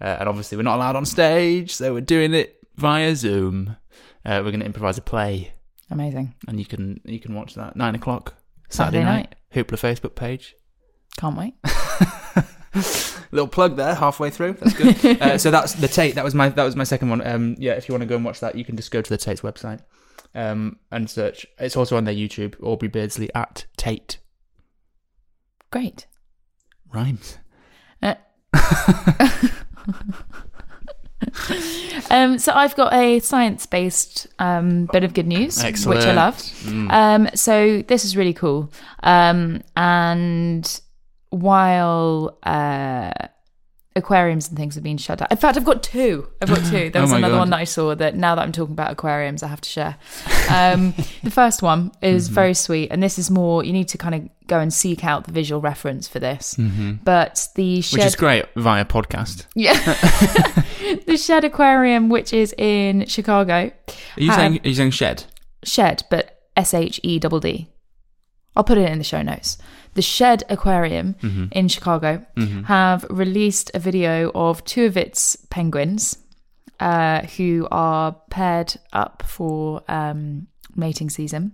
Uh, 0.00 0.16
and 0.20 0.28
obviously, 0.28 0.56
we're 0.56 0.62
not 0.62 0.76
allowed 0.76 0.94
on 0.96 1.04
stage, 1.06 1.74
so 1.74 1.94
we're 1.94 2.00
doing 2.02 2.34
it 2.34 2.58
via 2.76 3.16
Zoom. 3.16 3.76
Uh, 4.24 4.40
we're 4.44 4.50
going 4.50 4.60
to 4.60 4.66
improvise 4.66 4.98
a 4.98 5.02
play, 5.02 5.52
Amazing. 5.90 6.34
and 6.48 6.58
you 6.60 6.66
can 6.66 7.00
you 7.04 7.18
can 7.18 7.34
watch 7.34 7.54
that 7.54 7.76
nine 7.76 7.94
o'clock 7.94 8.34
Saturday, 8.68 8.98
Saturday 8.98 9.04
night. 9.04 9.34
Hoopla 9.54 9.78
Facebook 9.78 10.14
page. 10.14 10.54
Can't 11.18 11.36
wait. 11.36 11.54
Little 13.32 13.48
plug 13.48 13.76
there, 13.76 13.94
halfway 13.94 14.30
through. 14.30 14.54
That's 14.54 14.74
good. 14.74 15.20
uh, 15.22 15.38
so 15.38 15.50
that's 15.50 15.74
the 15.74 15.88
Tate. 15.88 16.14
That 16.14 16.24
was 16.24 16.34
my 16.34 16.48
that 16.50 16.64
was 16.64 16.76
my 16.76 16.84
second 16.84 17.10
one. 17.10 17.26
Um, 17.26 17.56
yeah, 17.58 17.72
if 17.72 17.88
you 17.88 17.92
want 17.92 18.02
to 18.02 18.06
go 18.06 18.16
and 18.16 18.24
watch 18.24 18.40
that, 18.40 18.54
you 18.54 18.64
can 18.64 18.76
just 18.76 18.90
go 18.90 19.00
to 19.02 19.10
the 19.10 19.16
Tate's 19.16 19.40
website 19.40 19.80
um, 20.34 20.78
and 20.90 21.08
search. 21.08 21.46
It's 21.58 21.76
also 21.76 21.96
on 21.96 22.04
their 22.04 22.14
YouTube. 22.14 22.54
Aubrey 22.62 22.88
Beardsley 22.88 23.32
at 23.34 23.66
Tate 23.76 24.18
Great. 25.70 26.06
rhymes. 26.92 27.38
Uh, 28.02 28.14
um, 32.10 32.38
so 32.38 32.52
I've 32.52 32.74
got 32.76 32.92
a 32.94 33.20
science-based 33.20 34.26
um, 34.38 34.88
bit 34.92 35.04
of 35.04 35.14
good 35.14 35.26
news, 35.26 35.62
Excellent. 35.62 35.98
which 36.00 36.06
I 36.08 36.12
love. 36.12 36.36
Mm. 36.36 36.90
Um, 36.92 37.28
so 37.34 37.82
this 37.82 38.04
is 38.04 38.16
really 38.16 38.34
cool. 38.34 38.72
Um, 39.02 39.62
and 39.76 40.80
while 41.30 42.38
uh, 42.42 43.10
aquariums 43.94 44.48
and 44.48 44.56
things 44.56 44.74
have 44.74 44.84
been 44.84 44.96
shut 44.98 45.18
down, 45.18 45.28
in 45.30 45.36
fact, 45.36 45.56
I've 45.56 45.64
got 45.64 45.82
two. 45.82 46.28
I've 46.40 46.48
got 46.48 46.64
two. 46.66 46.90
There 46.90 46.92
Oh 46.96 47.00
was 47.02 47.10
my 47.10 47.18
another 47.18 47.34
God. 47.34 47.38
one 47.40 47.50
that 47.50 47.60
I 47.60 47.64
saw 47.64 47.94
that 47.94 48.14
now 48.16 48.34
that 48.34 48.42
I'm 48.42 48.52
talking 48.52 48.72
about 48.72 48.90
aquariums, 48.92 49.42
I 49.42 49.48
have 49.48 49.60
to 49.60 49.68
share. 49.68 49.96
Um, 50.50 50.94
the 51.22 51.30
first 51.30 51.62
one 51.62 51.92
is 52.02 52.26
Mm-hmm. 52.26 52.34
very 52.34 52.54
sweet, 52.54 52.90
and 52.90 53.02
this 53.02 53.18
is 53.18 53.30
more. 53.30 53.64
You 53.64 53.72
need 53.72 53.88
to 53.88 53.98
kind 53.98 54.14
of 54.14 54.28
go 54.46 54.60
and 54.60 54.72
seek 54.72 55.04
out 55.04 55.24
the 55.24 55.32
visual 55.32 55.60
reference 55.60 56.06
for 56.08 56.20
this. 56.20 56.54
But 56.56 57.48
the 57.56 57.78
Mm-hmm. 57.80 57.96
Which 57.96 58.04
is 58.04 58.16
great 58.16 58.44
via 58.54 58.84
podcast. 58.84 59.46
yeah, 59.54 59.74
the 61.06 61.16
Shedd 61.16 61.44
Aquarium, 61.44 62.08
which 62.08 62.32
is 62.32 62.54
in 62.58 63.06
Chicago, 63.06 63.54
Are 64.16 64.20
you 64.20 64.30
Um, 64.30 64.36
saying 64.36 64.60
are 64.64 64.68
you 64.68 64.74
saying 64.74 64.90
shed? 64.92 65.24
Shed, 65.64 66.02
but 66.10 66.40
S 66.56 66.72
H 66.74 67.00
E 67.02 67.18
double 67.18 67.40
D. 67.40 67.68
I'll 68.54 68.64
put 68.64 68.78
it 68.78 68.90
in 68.90 68.98
the 68.98 69.04
show 69.04 69.20
notes. 69.22 69.58
The 69.94 70.02
Shedd 70.02 70.44
Aquarium 70.48 71.14
in 71.52 71.68
Chicago 71.68 72.24
have 72.66 73.04
released 73.10 73.70
a 73.74 73.78
video 73.78 74.30
of 74.34 74.64
two 74.64 74.84
of 74.86 74.96
its 74.96 75.36
penguins 75.50 76.18
uh, 76.80 77.22
who 77.36 77.66
are 77.70 78.12
paired 78.30 78.74
up 78.92 79.22
for 79.26 79.82
um, 79.88 80.46
mating 80.74 81.08
season 81.10 81.52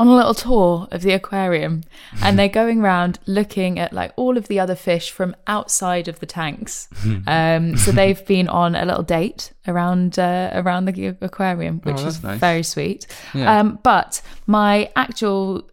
on 0.00 0.06
a 0.08 0.14
little 0.20 0.34
tour 0.34 0.88
of 0.90 1.02
the 1.02 1.12
aquarium 1.12 1.82
and 2.22 2.38
they're 2.38 2.48
going 2.62 2.80
around 2.80 3.18
looking 3.26 3.78
at 3.78 3.92
like 3.92 4.12
all 4.16 4.34
of 4.40 4.44
the 4.48 4.58
other 4.58 4.74
fish 4.74 5.10
from 5.10 5.30
outside 5.46 6.08
of 6.08 6.16
the 6.20 6.26
tanks 6.26 6.88
um, 7.26 7.76
so 7.76 7.92
they've 7.92 8.24
been 8.26 8.48
on 8.48 8.74
a 8.74 8.84
little 8.90 9.02
date 9.02 9.52
around 9.68 10.18
uh, 10.18 10.50
around 10.60 10.86
the 10.86 11.16
aquarium 11.20 11.80
which 11.84 12.00
Oh, 12.00 12.06
is 12.06 12.22
nice. 12.22 12.40
very 12.40 12.62
sweet 12.62 13.06
Yeah. 13.34 13.60
um, 13.60 13.78
but 13.82 14.22
my 14.46 14.90
actual 14.96 15.68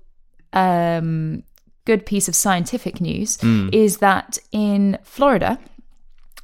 um, 0.53 1.43
good 1.85 2.05
piece 2.05 2.27
of 2.27 2.35
scientific 2.35 2.99
news 2.99 3.39
Hmm. 3.41 3.69
is 3.71 3.97
that 3.97 4.37
in 4.51 4.97
Florida 5.03 5.57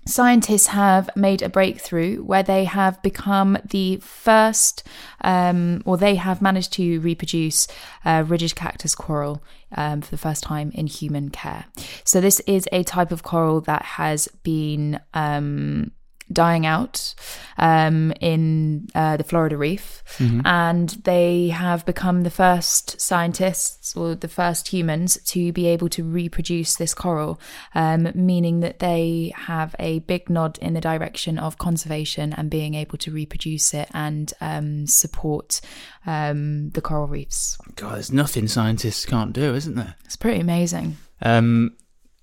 scientists 0.05 0.67
have 0.67 1.09
made 1.15 1.41
a 1.41 1.49
breakthrough 1.49 2.23
where 2.23 2.43
they 2.43 2.65
have 2.65 3.01
become 3.01 3.57
the 3.65 3.97
first, 3.97 4.83
um, 5.21 5.81
or 5.85 5.97
they 5.97 6.15
have 6.15 6.41
managed 6.41 6.73
to 6.73 6.99
reproduce 6.99 7.67
uh, 8.05 8.23
rigid 8.27 8.55
cactus 8.55 8.95
coral 8.95 9.43
um, 9.75 10.01
for 10.01 10.11
the 10.11 10.17
first 10.17 10.43
time 10.43 10.71
in 10.73 10.87
human 10.87 11.29
care. 11.29 11.65
So, 12.03 12.21
this 12.21 12.39
is 12.41 12.67
a 12.71 12.83
type 12.83 13.11
of 13.11 13.23
coral 13.23 13.61
that 13.61 13.83
has 13.83 14.27
been. 14.43 14.99
Um, 15.13 15.91
dying 16.31 16.65
out 16.65 17.13
um, 17.57 18.13
in 18.19 18.87
uh, 18.95 19.17
the 19.17 19.23
Florida 19.23 19.57
Reef, 19.57 20.03
and 20.45 20.89
they 21.03 21.49
have 21.49 21.85
become 21.85 22.23
the 22.23 22.29
first 22.29 22.99
scientists 22.99 23.95
or 23.95 24.15
the 24.15 24.27
first 24.27 24.67
humans 24.69 25.17
to 25.25 25.51
be 25.51 25.67
able 25.67 25.89
to 25.89 26.03
reproduce 26.03 26.75
this 26.75 26.93
coral, 26.93 27.39
um, 27.75 28.09
meaning 28.15 28.61
that 28.61 28.79
they 28.79 29.33
have 29.35 29.75
a 29.79 29.99
big 29.99 30.29
nod 30.29 30.57
in 30.59 30.73
the 30.73 30.81
direction 30.81 31.37
of 31.37 31.57
conservation 31.57 32.33
and 32.33 32.49
being 32.49 32.73
able 32.73 32.97
to 32.97 33.11
reproduce 33.11 33.73
it 33.73 33.89
and 33.93 34.33
um, 34.41 34.87
support 34.87 35.61
um, 36.05 36.69
the 36.71 36.81
coral 36.81 37.07
reefs. 37.07 37.57
God, 37.75 37.95
there's 37.95 38.11
nothing 38.11 38.47
scientists 38.47 39.05
can't 39.05 39.33
do, 39.33 39.53
isn't 39.53 39.75
there? 39.75 39.95
It's 40.05 40.15
pretty 40.15 40.39
amazing. 40.39 40.97
Um, 41.21 41.75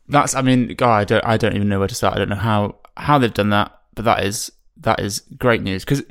that's. 0.08 0.34
I 0.34 0.42
mean, 0.42 0.74
God, 0.74 0.92
I 0.92 1.04
don't. 1.04 1.24
I 1.24 1.36
don't 1.36 1.54
even 1.54 1.68
know 1.68 1.78
where 1.78 1.88
to 1.88 1.94
start. 1.94 2.14
I 2.14 2.18
don't 2.18 2.28
know 2.28 2.36
how 2.36 2.76
how 2.96 3.18
they've 3.18 3.32
done 3.32 3.50
that, 3.50 3.79
but 3.94 4.04
that 4.04 4.24
is 4.24 4.52
that 4.78 5.00
is 5.00 5.20
great 5.38 5.62
news 5.62 5.84
because, 5.84 6.02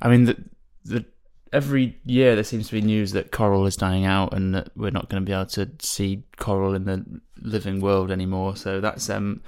I 0.00 0.08
mean, 0.08 0.24
the 0.24 0.36
the 0.84 1.04
every 1.52 1.98
year 2.04 2.34
there 2.34 2.44
seems 2.44 2.66
to 2.66 2.72
be 2.72 2.80
news 2.80 3.12
that 3.12 3.30
coral 3.30 3.66
is 3.66 3.76
dying 3.76 4.04
out 4.04 4.34
and 4.34 4.54
that 4.54 4.70
we're 4.76 4.90
not 4.90 5.08
going 5.08 5.22
to 5.22 5.26
be 5.26 5.32
able 5.32 5.46
to 5.46 5.70
see 5.78 6.22
coral 6.36 6.74
in 6.74 6.84
the 6.84 7.04
living 7.40 7.80
world 7.80 8.10
anymore. 8.10 8.56
So 8.56 8.80
that's 8.80 9.08
um 9.08 9.42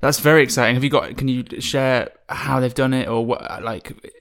that's 0.00 0.18
very 0.18 0.42
exciting. 0.42 0.74
Have 0.74 0.84
you 0.84 0.90
got? 0.90 1.16
Can 1.16 1.28
you 1.28 1.44
share 1.60 2.10
how 2.28 2.58
they've 2.58 2.74
done 2.74 2.92
it 2.92 3.08
or 3.08 3.24
what? 3.24 3.62
Like, 3.62 4.12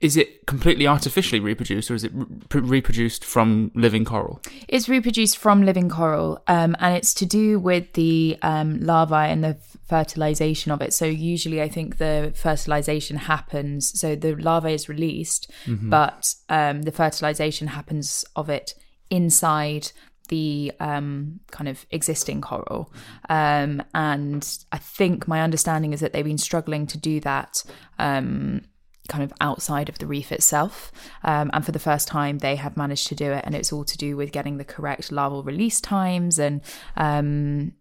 is 0.00 0.16
it 0.16 0.44
completely 0.46 0.86
artificially 0.86 1.40
reproduced 1.40 1.90
or 1.90 1.94
is 1.94 2.04
it 2.04 2.12
re- 2.14 2.60
reproduced 2.60 3.24
from 3.24 3.70
living 3.74 4.04
coral? 4.04 4.42
It's 4.68 4.88
reproduced 4.88 5.38
from 5.38 5.64
living 5.64 5.88
coral, 5.88 6.42
um, 6.48 6.76
and 6.80 6.94
it's 6.94 7.14
to 7.14 7.26
do 7.26 7.58
with 7.58 7.94
the 7.94 8.36
um, 8.42 8.78
larvae 8.80 9.14
and 9.14 9.42
the 9.42 9.56
fertilization 9.88 10.70
of 10.70 10.82
it. 10.82 10.92
So 10.92 11.06
usually, 11.06 11.62
I 11.62 11.68
think 11.68 11.96
the 11.96 12.32
fertilization 12.34 13.16
happens. 13.16 13.98
So 13.98 14.14
the 14.14 14.34
larvae 14.36 14.74
is 14.74 14.88
released, 14.88 15.50
but 15.66 16.34
um, 16.50 16.82
the 16.82 16.92
fertilization 16.92 17.68
happens 17.68 18.24
of 18.34 18.50
it 18.50 18.74
inside 19.08 19.92
the 20.28 20.72
um, 20.80 21.40
kind 21.50 21.68
of 21.68 21.86
existing 21.90 22.40
coral. 22.40 22.92
Um, 23.28 23.82
and 23.94 24.46
I 24.72 24.78
think 24.78 25.26
my 25.26 25.40
understanding 25.40 25.92
is 25.92 26.00
that 26.00 26.12
they've 26.12 26.24
been 26.24 26.36
struggling 26.36 26.86
to 26.88 26.98
do 26.98 27.20
that. 27.20 27.62
Um, 27.98 28.62
kind 29.08 29.24
of 29.24 29.32
outside 29.40 29.88
of 29.88 29.98
the 29.98 30.06
reef 30.06 30.32
itself. 30.32 30.92
Um, 31.24 31.50
and 31.52 31.64
for 31.64 31.72
the 31.72 31.78
first 31.78 32.08
time, 32.08 32.38
they 32.38 32.56
have 32.56 32.76
managed 32.76 33.08
to 33.08 33.14
do 33.14 33.32
it. 33.32 33.44
And 33.44 33.54
it's 33.54 33.72
all 33.72 33.84
to 33.84 33.96
do 33.98 34.16
with 34.16 34.32
getting 34.32 34.56
the 34.58 34.64
correct 34.64 35.10
larval 35.12 35.42
release 35.42 35.80
times. 35.80 36.38
And 36.38 36.60
um, 36.96 37.72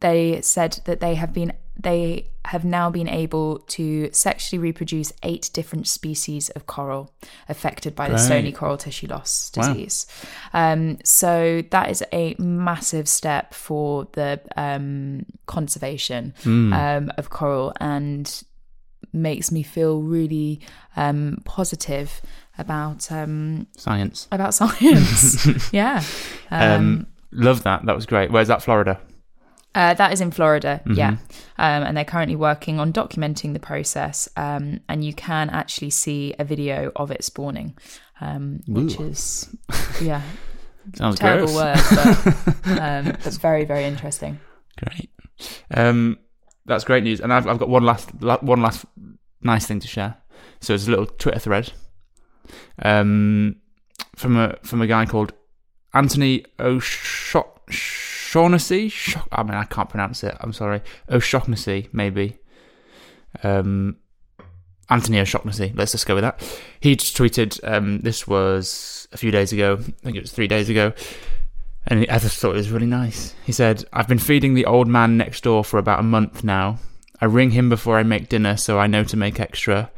they 0.00 0.40
said 0.42 0.80
that 0.84 1.00
they 1.00 1.14
have 1.14 1.32
been. 1.32 1.52
They 1.76 2.30
have 2.44 2.64
now 2.64 2.88
been 2.88 3.08
able 3.08 3.58
to 3.58 4.08
sexually 4.12 4.60
reproduce 4.60 5.12
eight 5.24 5.50
different 5.52 5.88
species 5.88 6.50
of 6.50 6.66
coral 6.66 7.12
affected 7.48 7.96
by 7.96 8.08
the 8.08 8.18
stony 8.18 8.52
coral 8.52 8.76
tissue 8.76 9.08
loss 9.08 9.50
Wow. 9.56 9.72
disease. 9.72 10.06
Um, 10.52 10.98
so 11.04 11.62
that 11.70 11.90
is 11.90 12.04
a 12.12 12.36
massive 12.38 13.08
step 13.08 13.54
for 13.54 14.06
the 14.12 14.40
um, 14.56 15.26
conservation 15.46 16.32
um, 16.44 17.10
of 17.18 17.30
coral 17.30 17.72
and 17.80 18.44
makes 19.14 19.50
me 19.52 19.62
feel 19.62 20.02
really 20.02 20.60
um, 20.96 21.38
positive 21.44 22.20
about 22.58 23.10
um, 23.10 23.66
Science. 23.76 24.28
about 24.32 24.54
science. 24.60 25.72
yeah, 25.72 26.02
um, 26.50 26.70
Um, 26.72 27.06
love 27.32 27.62
that. 27.62 27.84
That 27.86 27.94
was 27.94 28.06
great. 28.06 28.30
Where's 28.30 28.48
that? 28.48 28.62
Florida. 28.62 29.00
uh, 29.74 29.92
that 29.94 30.12
is 30.12 30.20
in 30.20 30.30
Florida. 30.30 30.80
Mm-hmm. 30.84 30.98
Yeah, 30.98 31.08
um, 31.58 31.82
and 31.82 31.96
they're 31.96 32.04
currently 32.04 32.36
working 32.36 32.78
on 32.78 32.92
documenting 32.92 33.52
the 33.54 33.58
process, 33.60 34.28
um, 34.36 34.80
and 34.88 35.04
you 35.04 35.12
can 35.14 35.50
actually 35.50 35.90
see 35.90 36.34
a 36.38 36.44
video 36.44 36.92
of 36.96 37.10
it 37.10 37.24
spawning, 37.24 37.76
um, 38.20 38.60
which 38.68 39.00
Ooh. 39.00 39.04
is 39.08 39.48
yeah, 40.00 40.22
Sounds 40.94 41.18
terrible 41.18 41.52
gross. 41.52 41.96
word, 41.96 42.34
but 42.64 42.78
um, 42.80 43.06
it's 43.24 43.36
very 43.38 43.64
very 43.64 43.84
interesting. 43.84 44.38
Great. 44.84 45.10
Um, 45.72 46.18
that's 46.66 46.84
great 46.84 47.04
news. 47.04 47.20
And 47.20 47.32
I've, 47.32 47.46
I've 47.46 47.58
got 47.58 47.68
one 47.68 47.84
last 47.84 48.10
one 48.20 48.62
last 48.62 48.84
nice 49.42 49.66
thing 49.66 49.80
to 49.80 49.88
share. 49.88 50.16
So 50.60 50.74
it's 50.74 50.86
a 50.86 50.90
little 50.90 51.06
Twitter 51.06 51.38
thread 51.38 51.72
um, 52.82 53.56
from 54.16 54.36
a 54.36 54.56
from 54.62 54.82
a 54.82 54.86
guy 54.86 55.06
called 55.06 55.32
Anthony 55.92 56.44
O'Shaughnessy. 56.58 58.92
I 59.32 59.42
mean, 59.42 59.54
I 59.54 59.64
can't 59.64 59.88
pronounce 59.88 60.24
it. 60.24 60.36
I'm 60.40 60.52
sorry. 60.52 60.82
O'Shaughnessy, 61.10 61.88
maybe. 61.92 62.38
Um, 63.42 63.96
Anthony 64.90 65.20
O'Shaughnessy. 65.20 65.72
Let's 65.74 65.92
just 65.92 66.06
go 66.06 66.14
with 66.14 66.22
that. 66.22 66.42
He 66.80 66.96
just 66.96 67.16
tweeted. 67.16 67.60
Um, 67.62 68.00
this 68.00 68.26
was 68.26 69.08
a 69.12 69.16
few 69.16 69.30
days 69.30 69.52
ago. 69.52 69.78
I 69.80 70.04
think 70.04 70.16
it 70.16 70.22
was 70.22 70.32
three 70.32 70.48
days 70.48 70.68
ago. 70.68 70.92
And 71.86 72.06
I 72.10 72.18
just 72.18 72.38
thought 72.38 72.54
it 72.54 72.58
was 72.58 72.70
really 72.70 72.86
nice. 72.86 73.34
He 73.44 73.52
said, 73.52 73.84
I've 73.92 74.08
been 74.08 74.18
feeding 74.18 74.54
the 74.54 74.66
old 74.66 74.88
man 74.88 75.16
next 75.16 75.42
door 75.42 75.64
for 75.64 75.78
about 75.78 76.00
a 76.00 76.04
month 76.04 76.42
now. 76.42 76.78
I 77.20 77.26
ring 77.26 77.50
him 77.50 77.68
before 77.68 77.98
I 77.98 78.02
make 78.02 78.28
dinner 78.28 78.56
so 78.56 78.78
I 78.78 78.86
know 78.86 79.04
to 79.04 79.16
make 79.16 79.38
extra. 79.38 79.90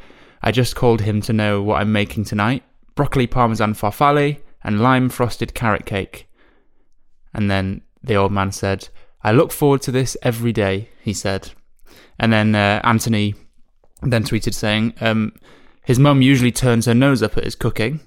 I 0.43 0.53
just 0.53 0.77
called 0.77 1.01
him 1.01 1.21
to 1.23 1.33
know 1.33 1.63
what 1.63 1.81
I'm 1.81 1.93
making 1.93 2.25
tonight 2.25 2.63
broccoli 2.97 3.27
parmesan 3.29 3.75
farfalle 3.75 4.41
and 4.65 4.81
lime 4.81 5.09
frosted 5.09 5.55
carrot 5.55 5.87
cake. 5.87 6.29
And 7.33 7.49
then 7.49 7.83
the 8.03 8.17
old 8.17 8.33
man 8.33 8.51
said, 8.51 8.89
I 9.23 9.31
look 9.31 9.53
forward 9.53 9.83
to 9.83 9.93
this 9.93 10.17
every 10.23 10.53
day, 10.53 10.89
he 11.01 11.13
said. 11.13 11.51
And 12.19 12.33
then 12.33 12.55
uh, 12.55 12.81
Anthony 12.83 13.35
then 14.03 14.25
tweeted 14.25 14.55
saying, 14.55 14.95
um, 15.01 15.35
his 15.85 15.99
mum 15.99 16.23
usually 16.23 16.51
turns 16.51 16.87
her 16.87 16.95
nose 16.95 17.23
up 17.23 17.37
at 17.37 17.45
his 17.45 17.55
cooking, 17.55 18.01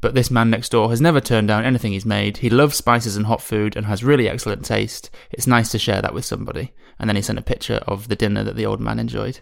but 0.00 0.14
this 0.14 0.30
man 0.30 0.50
next 0.50 0.70
door 0.70 0.90
has 0.90 1.00
never 1.00 1.20
turned 1.20 1.48
down 1.48 1.64
anything 1.64 1.92
he's 1.92 2.06
made. 2.06 2.38
He 2.38 2.50
loves 2.50 2.76
spices 2.76 3.16
and 3.16 3.26
hot 3.26 3.42
food 3.42 3.76
and 3.76 3.86
has 3.86 4.04
really 4.04 4.28
excellent 4.28 4.64
taste. 4.64 5.10
It's 5.30 5.46
nice 5.46 5.70
to 5.72 5.78
share 5.78 6.02
that 6.02 6.14
with 6.14 6.24
somebody. 6.24 6.72
And 6.98 7.08
then 7.08 7.16
he 7.16 7.22
sent 7.22 7.38
a 7.38 7.42
picture 7.42 7.80
of 7.86 8.08
the 8.08 8.16
dinner 8.16 8.44
that 8.44 8.56
the 8.56 8.66
old 8.66 8.80
man 8.80 8.98
enjoyed, 8.98 9.40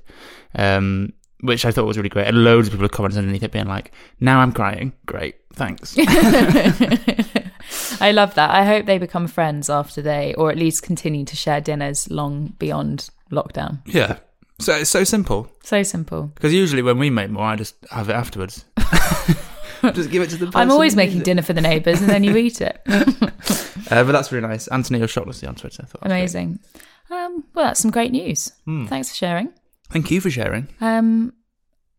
um, 0.54 1.12
which 1.40 1.64
I 1.64 1.70
thought 1.70 1.86
was 1.86 1.96
really 1.96 2.08
great. 2.08 2.26
And 2.26 2.44
loads 2.44 2.68
of 2.68 2.72
people 2.72 2.84
have 2.84 2.92
commented 2.92 3.18
underneath 3.18 3.42
it 3.42 3.52
being 3.52 3.68
like, 3.68 3.92
now 4.20 4.40
I'm 4.40 4.52
crying. 4.52 4.92
Great. 5.06 5.36
Thanks. 5.54 5.96
I 8.00 8.12
love 8.12 8.34
that. 8.34 8.50
I 8.50 8.64
hope 8.64 8.86
they 8.86 8.98
become 8.98 9.26
friends 9.26 9.70
after 9.70 10.02
they, 10.02 10.34
or 10.34 10.50
at 10.50 10.58
least 10.58 10.82
continue 10.82 11.24
to 11.24 11.36
share 11.36 11.60
dinners 11.60 12.10
long 12.10 12.54
beyond 12.58 13.08
lockdown. 13.30 13.80
yeah. 13.86 14.18
So 14.60 14.72
it's 14.76 14.90
so 14.90 15.02
simple. 15.02 15.50
So 15.64 15.82
simple. 15.82 16.30
Because 16.34 16.52
usually 16.52 16.82
when 16.82 16.98
we 16.98 17.10
make 17.10 17.28
more, 17.28 17.44
I 17.44 17.56
just 17.56 17.74
have 17.90 18.08
it 18.08 18.12
afterwards. 18.12 18.64
just 19.92 20.10
give 20.10 20.22
it 20.22 20.30
to 20.30 20.36
the 20.36 20.46
person. 20.46 20.60
I'm 20.60 20.70
always 20.70 20.96
making 20.96 21.20
dinner 21.20 21.42
for 21.42 21.52
the 21.52 21.60
neighbours 21.60 22.00
and 22.00 22.10
then 22.10 22.24
you 22.24 22.36
eat 22.36 22.60
it. 22.60 22.80
Uh, 23.90 24.02
but 24.02 24.12
that's 24.12 24.32
really 24.32 24.48
nice. 24.48 24.66
Anthony 24.68 24.98
you're 24.98 25.04
O'Shaughnessy 25.04 25.46
on 25.46 25.54
Twitter. 25.54 25.82
I 25.82 25.86
thought 25.86 26.00
that 26.00 26.08
was 26.08 26.32
great. 26.32 26.42
Amazing. 26.42 26.58
Um, 27.10 27.44
well, 27.54 27.66
that's 27.66 27.80
some 27.80 27.90
great 27.90 28.12
news. 28.12 28.50
Thanks 28.64 29.10
for 29.10 29.14
sharing. 29.14 29.52
Thank 29.90 30.10
you 30.10 30.22
for 30.22 30.30
sharing. 30.30 30.68
Um, 30.80 31.34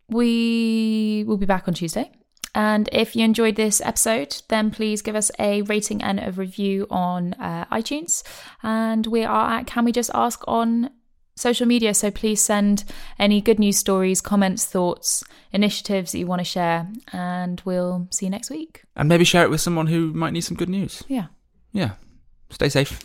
we 0.10 1.24
will 1.27 1.38
be 1.38 1.46
back 1.46 1.67
on 1.67 1.75
Tuesday. 1.75 2.12
And 2.55 2.88
if 2.94 3.15
you 3.15 3.25
enjoyed 3.25 3.58
this 3.58 3.82
episode, 3.82 4.41
then 4.48 4.72
please 4.72 5.01
give 5.01 5.15
us 5.15 5.29
a 5.38 5.62
rating 5.63 6.01
and 6.01 6.20
a 6.20 6.32
review 6.32 6.88
on 6.89 7.34
uh, 7.34 7.65
iTunes. 7.65 8.24
And 8.63 9.05
we 9.08 9.25
are 9.25 9.60
at 9.60 9.67
Can 9.67 9.84
We 9.84 9.91
Just 9.91 10.10
Ask 10.13 10.41
on 10.48 10.89
social 11.36 11.65
media. 11.65 11.94
So 11.94 12.12
please 12.12 12.42
send 12.42 12.84
any 13.20 13.42
good 13.42 13.60
news 13.60 13.77
stories, 13.77 14.22
comments, 14.22 14.65
thoughts, 14.65 15.24
initiatives 15.51 16.12
that 16.12 16.20
you 16.20 16.27
want 16.27 16.39
to 16.39 16.46
share. 16.46 16.88
And 17.12 17.62
we'll 17.65 18.08
see 18.12 18.25
you 18.25 18.30
next 18.30 18.50
week. 18.50 18.84
And 18.96 19.10
maybe 19.10 19.24
share 19.24 19.44
it 19.44 19.50
with 19.50 19.62
someone 19.62 19.88
who 19.88 20.13
might 20.13 20.34
need 20.34 20.42
some 20.42 20.58
good 20.58 20.70
news. 20.70 21.04
Yeah. 21.08 21.27
Yeah. 21.74 21.92
Stay 22.50 22.70
safe. 22.70 23.00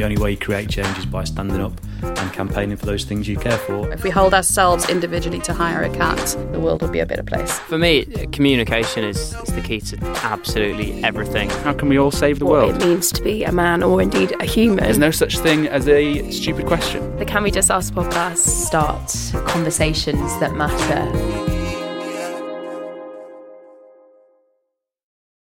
The 0.00 0.06
only 0.06 0.16
way 0.16 0.30
you 0.30 0.38
create 0.38 0.70
change 0.70 0.96
is 0.96 1.04
by 1.04 1.24
standing 1.24 1.60
up 1.60 1.78
and 2.02 2.32
campaigning 2.32 2.78
for 2.78 2.86
those 2.86 3.04
things 3.04 3.28
you 3.28 3.36
care 3.36 3.58
for. 3.58 3.92
If 3.92 4.02
we 4.02 4.08
hold 4.08 4.32
ourselves 4.32 4.88
individually 4.88 5.40
to 5.40 5.52
higher 5.52 5.82
account, 5.82 6.38
the 6.52 6.58
world 6.58 6.80
will 6.80 6.88
be 6.88 7.00
a 7.00 7.04
better 7.04 7.22
place. 7.22 7.58
For 7.58 7.76
me, 7.76 8.06
communication 8.32 9.04
is, 9.04 9.34
is 9.34 9.54
the 9.54 9.60
key 9.60 9.78
to 9.82 9.98
absolutely 10.22 11.04
everything. 11.04 11.50
How 11.50 11.74
can 11.74 11.90
we 11.90 11.98
all 11.98 12.10
save 12.10 12.38
the 12.38 12.46
What 12.46 12.52
world? 12.68 12.76
it 12.82 12.86
means 12.86 13.12
to 13.12 13.22
be 13.22 13.44
a 13.44 13.52
man 13.52 13.82
or 13.82 14.00
indeed 14.00 14.32
a 14.40 14.46
human. 14.46 14.84
There's 14.84 14.96
no 14.96 15.10
such 15.10 15.38
thing 15.38 15.66
as 15.68 15.86
a 15.86 16.30
stupid 16.30 16.64
question. 16.64 17.14
the 17.18 17.26
Can 17.26 17.42
We 17.42 17.50
Just 17.50 17.70
Ask 17.70 17.92
podcast. 17.92 18.38
Start 18.38 19.14
conversations 19.48 20.38
that 20.40 20.54
matter 20.54 21.49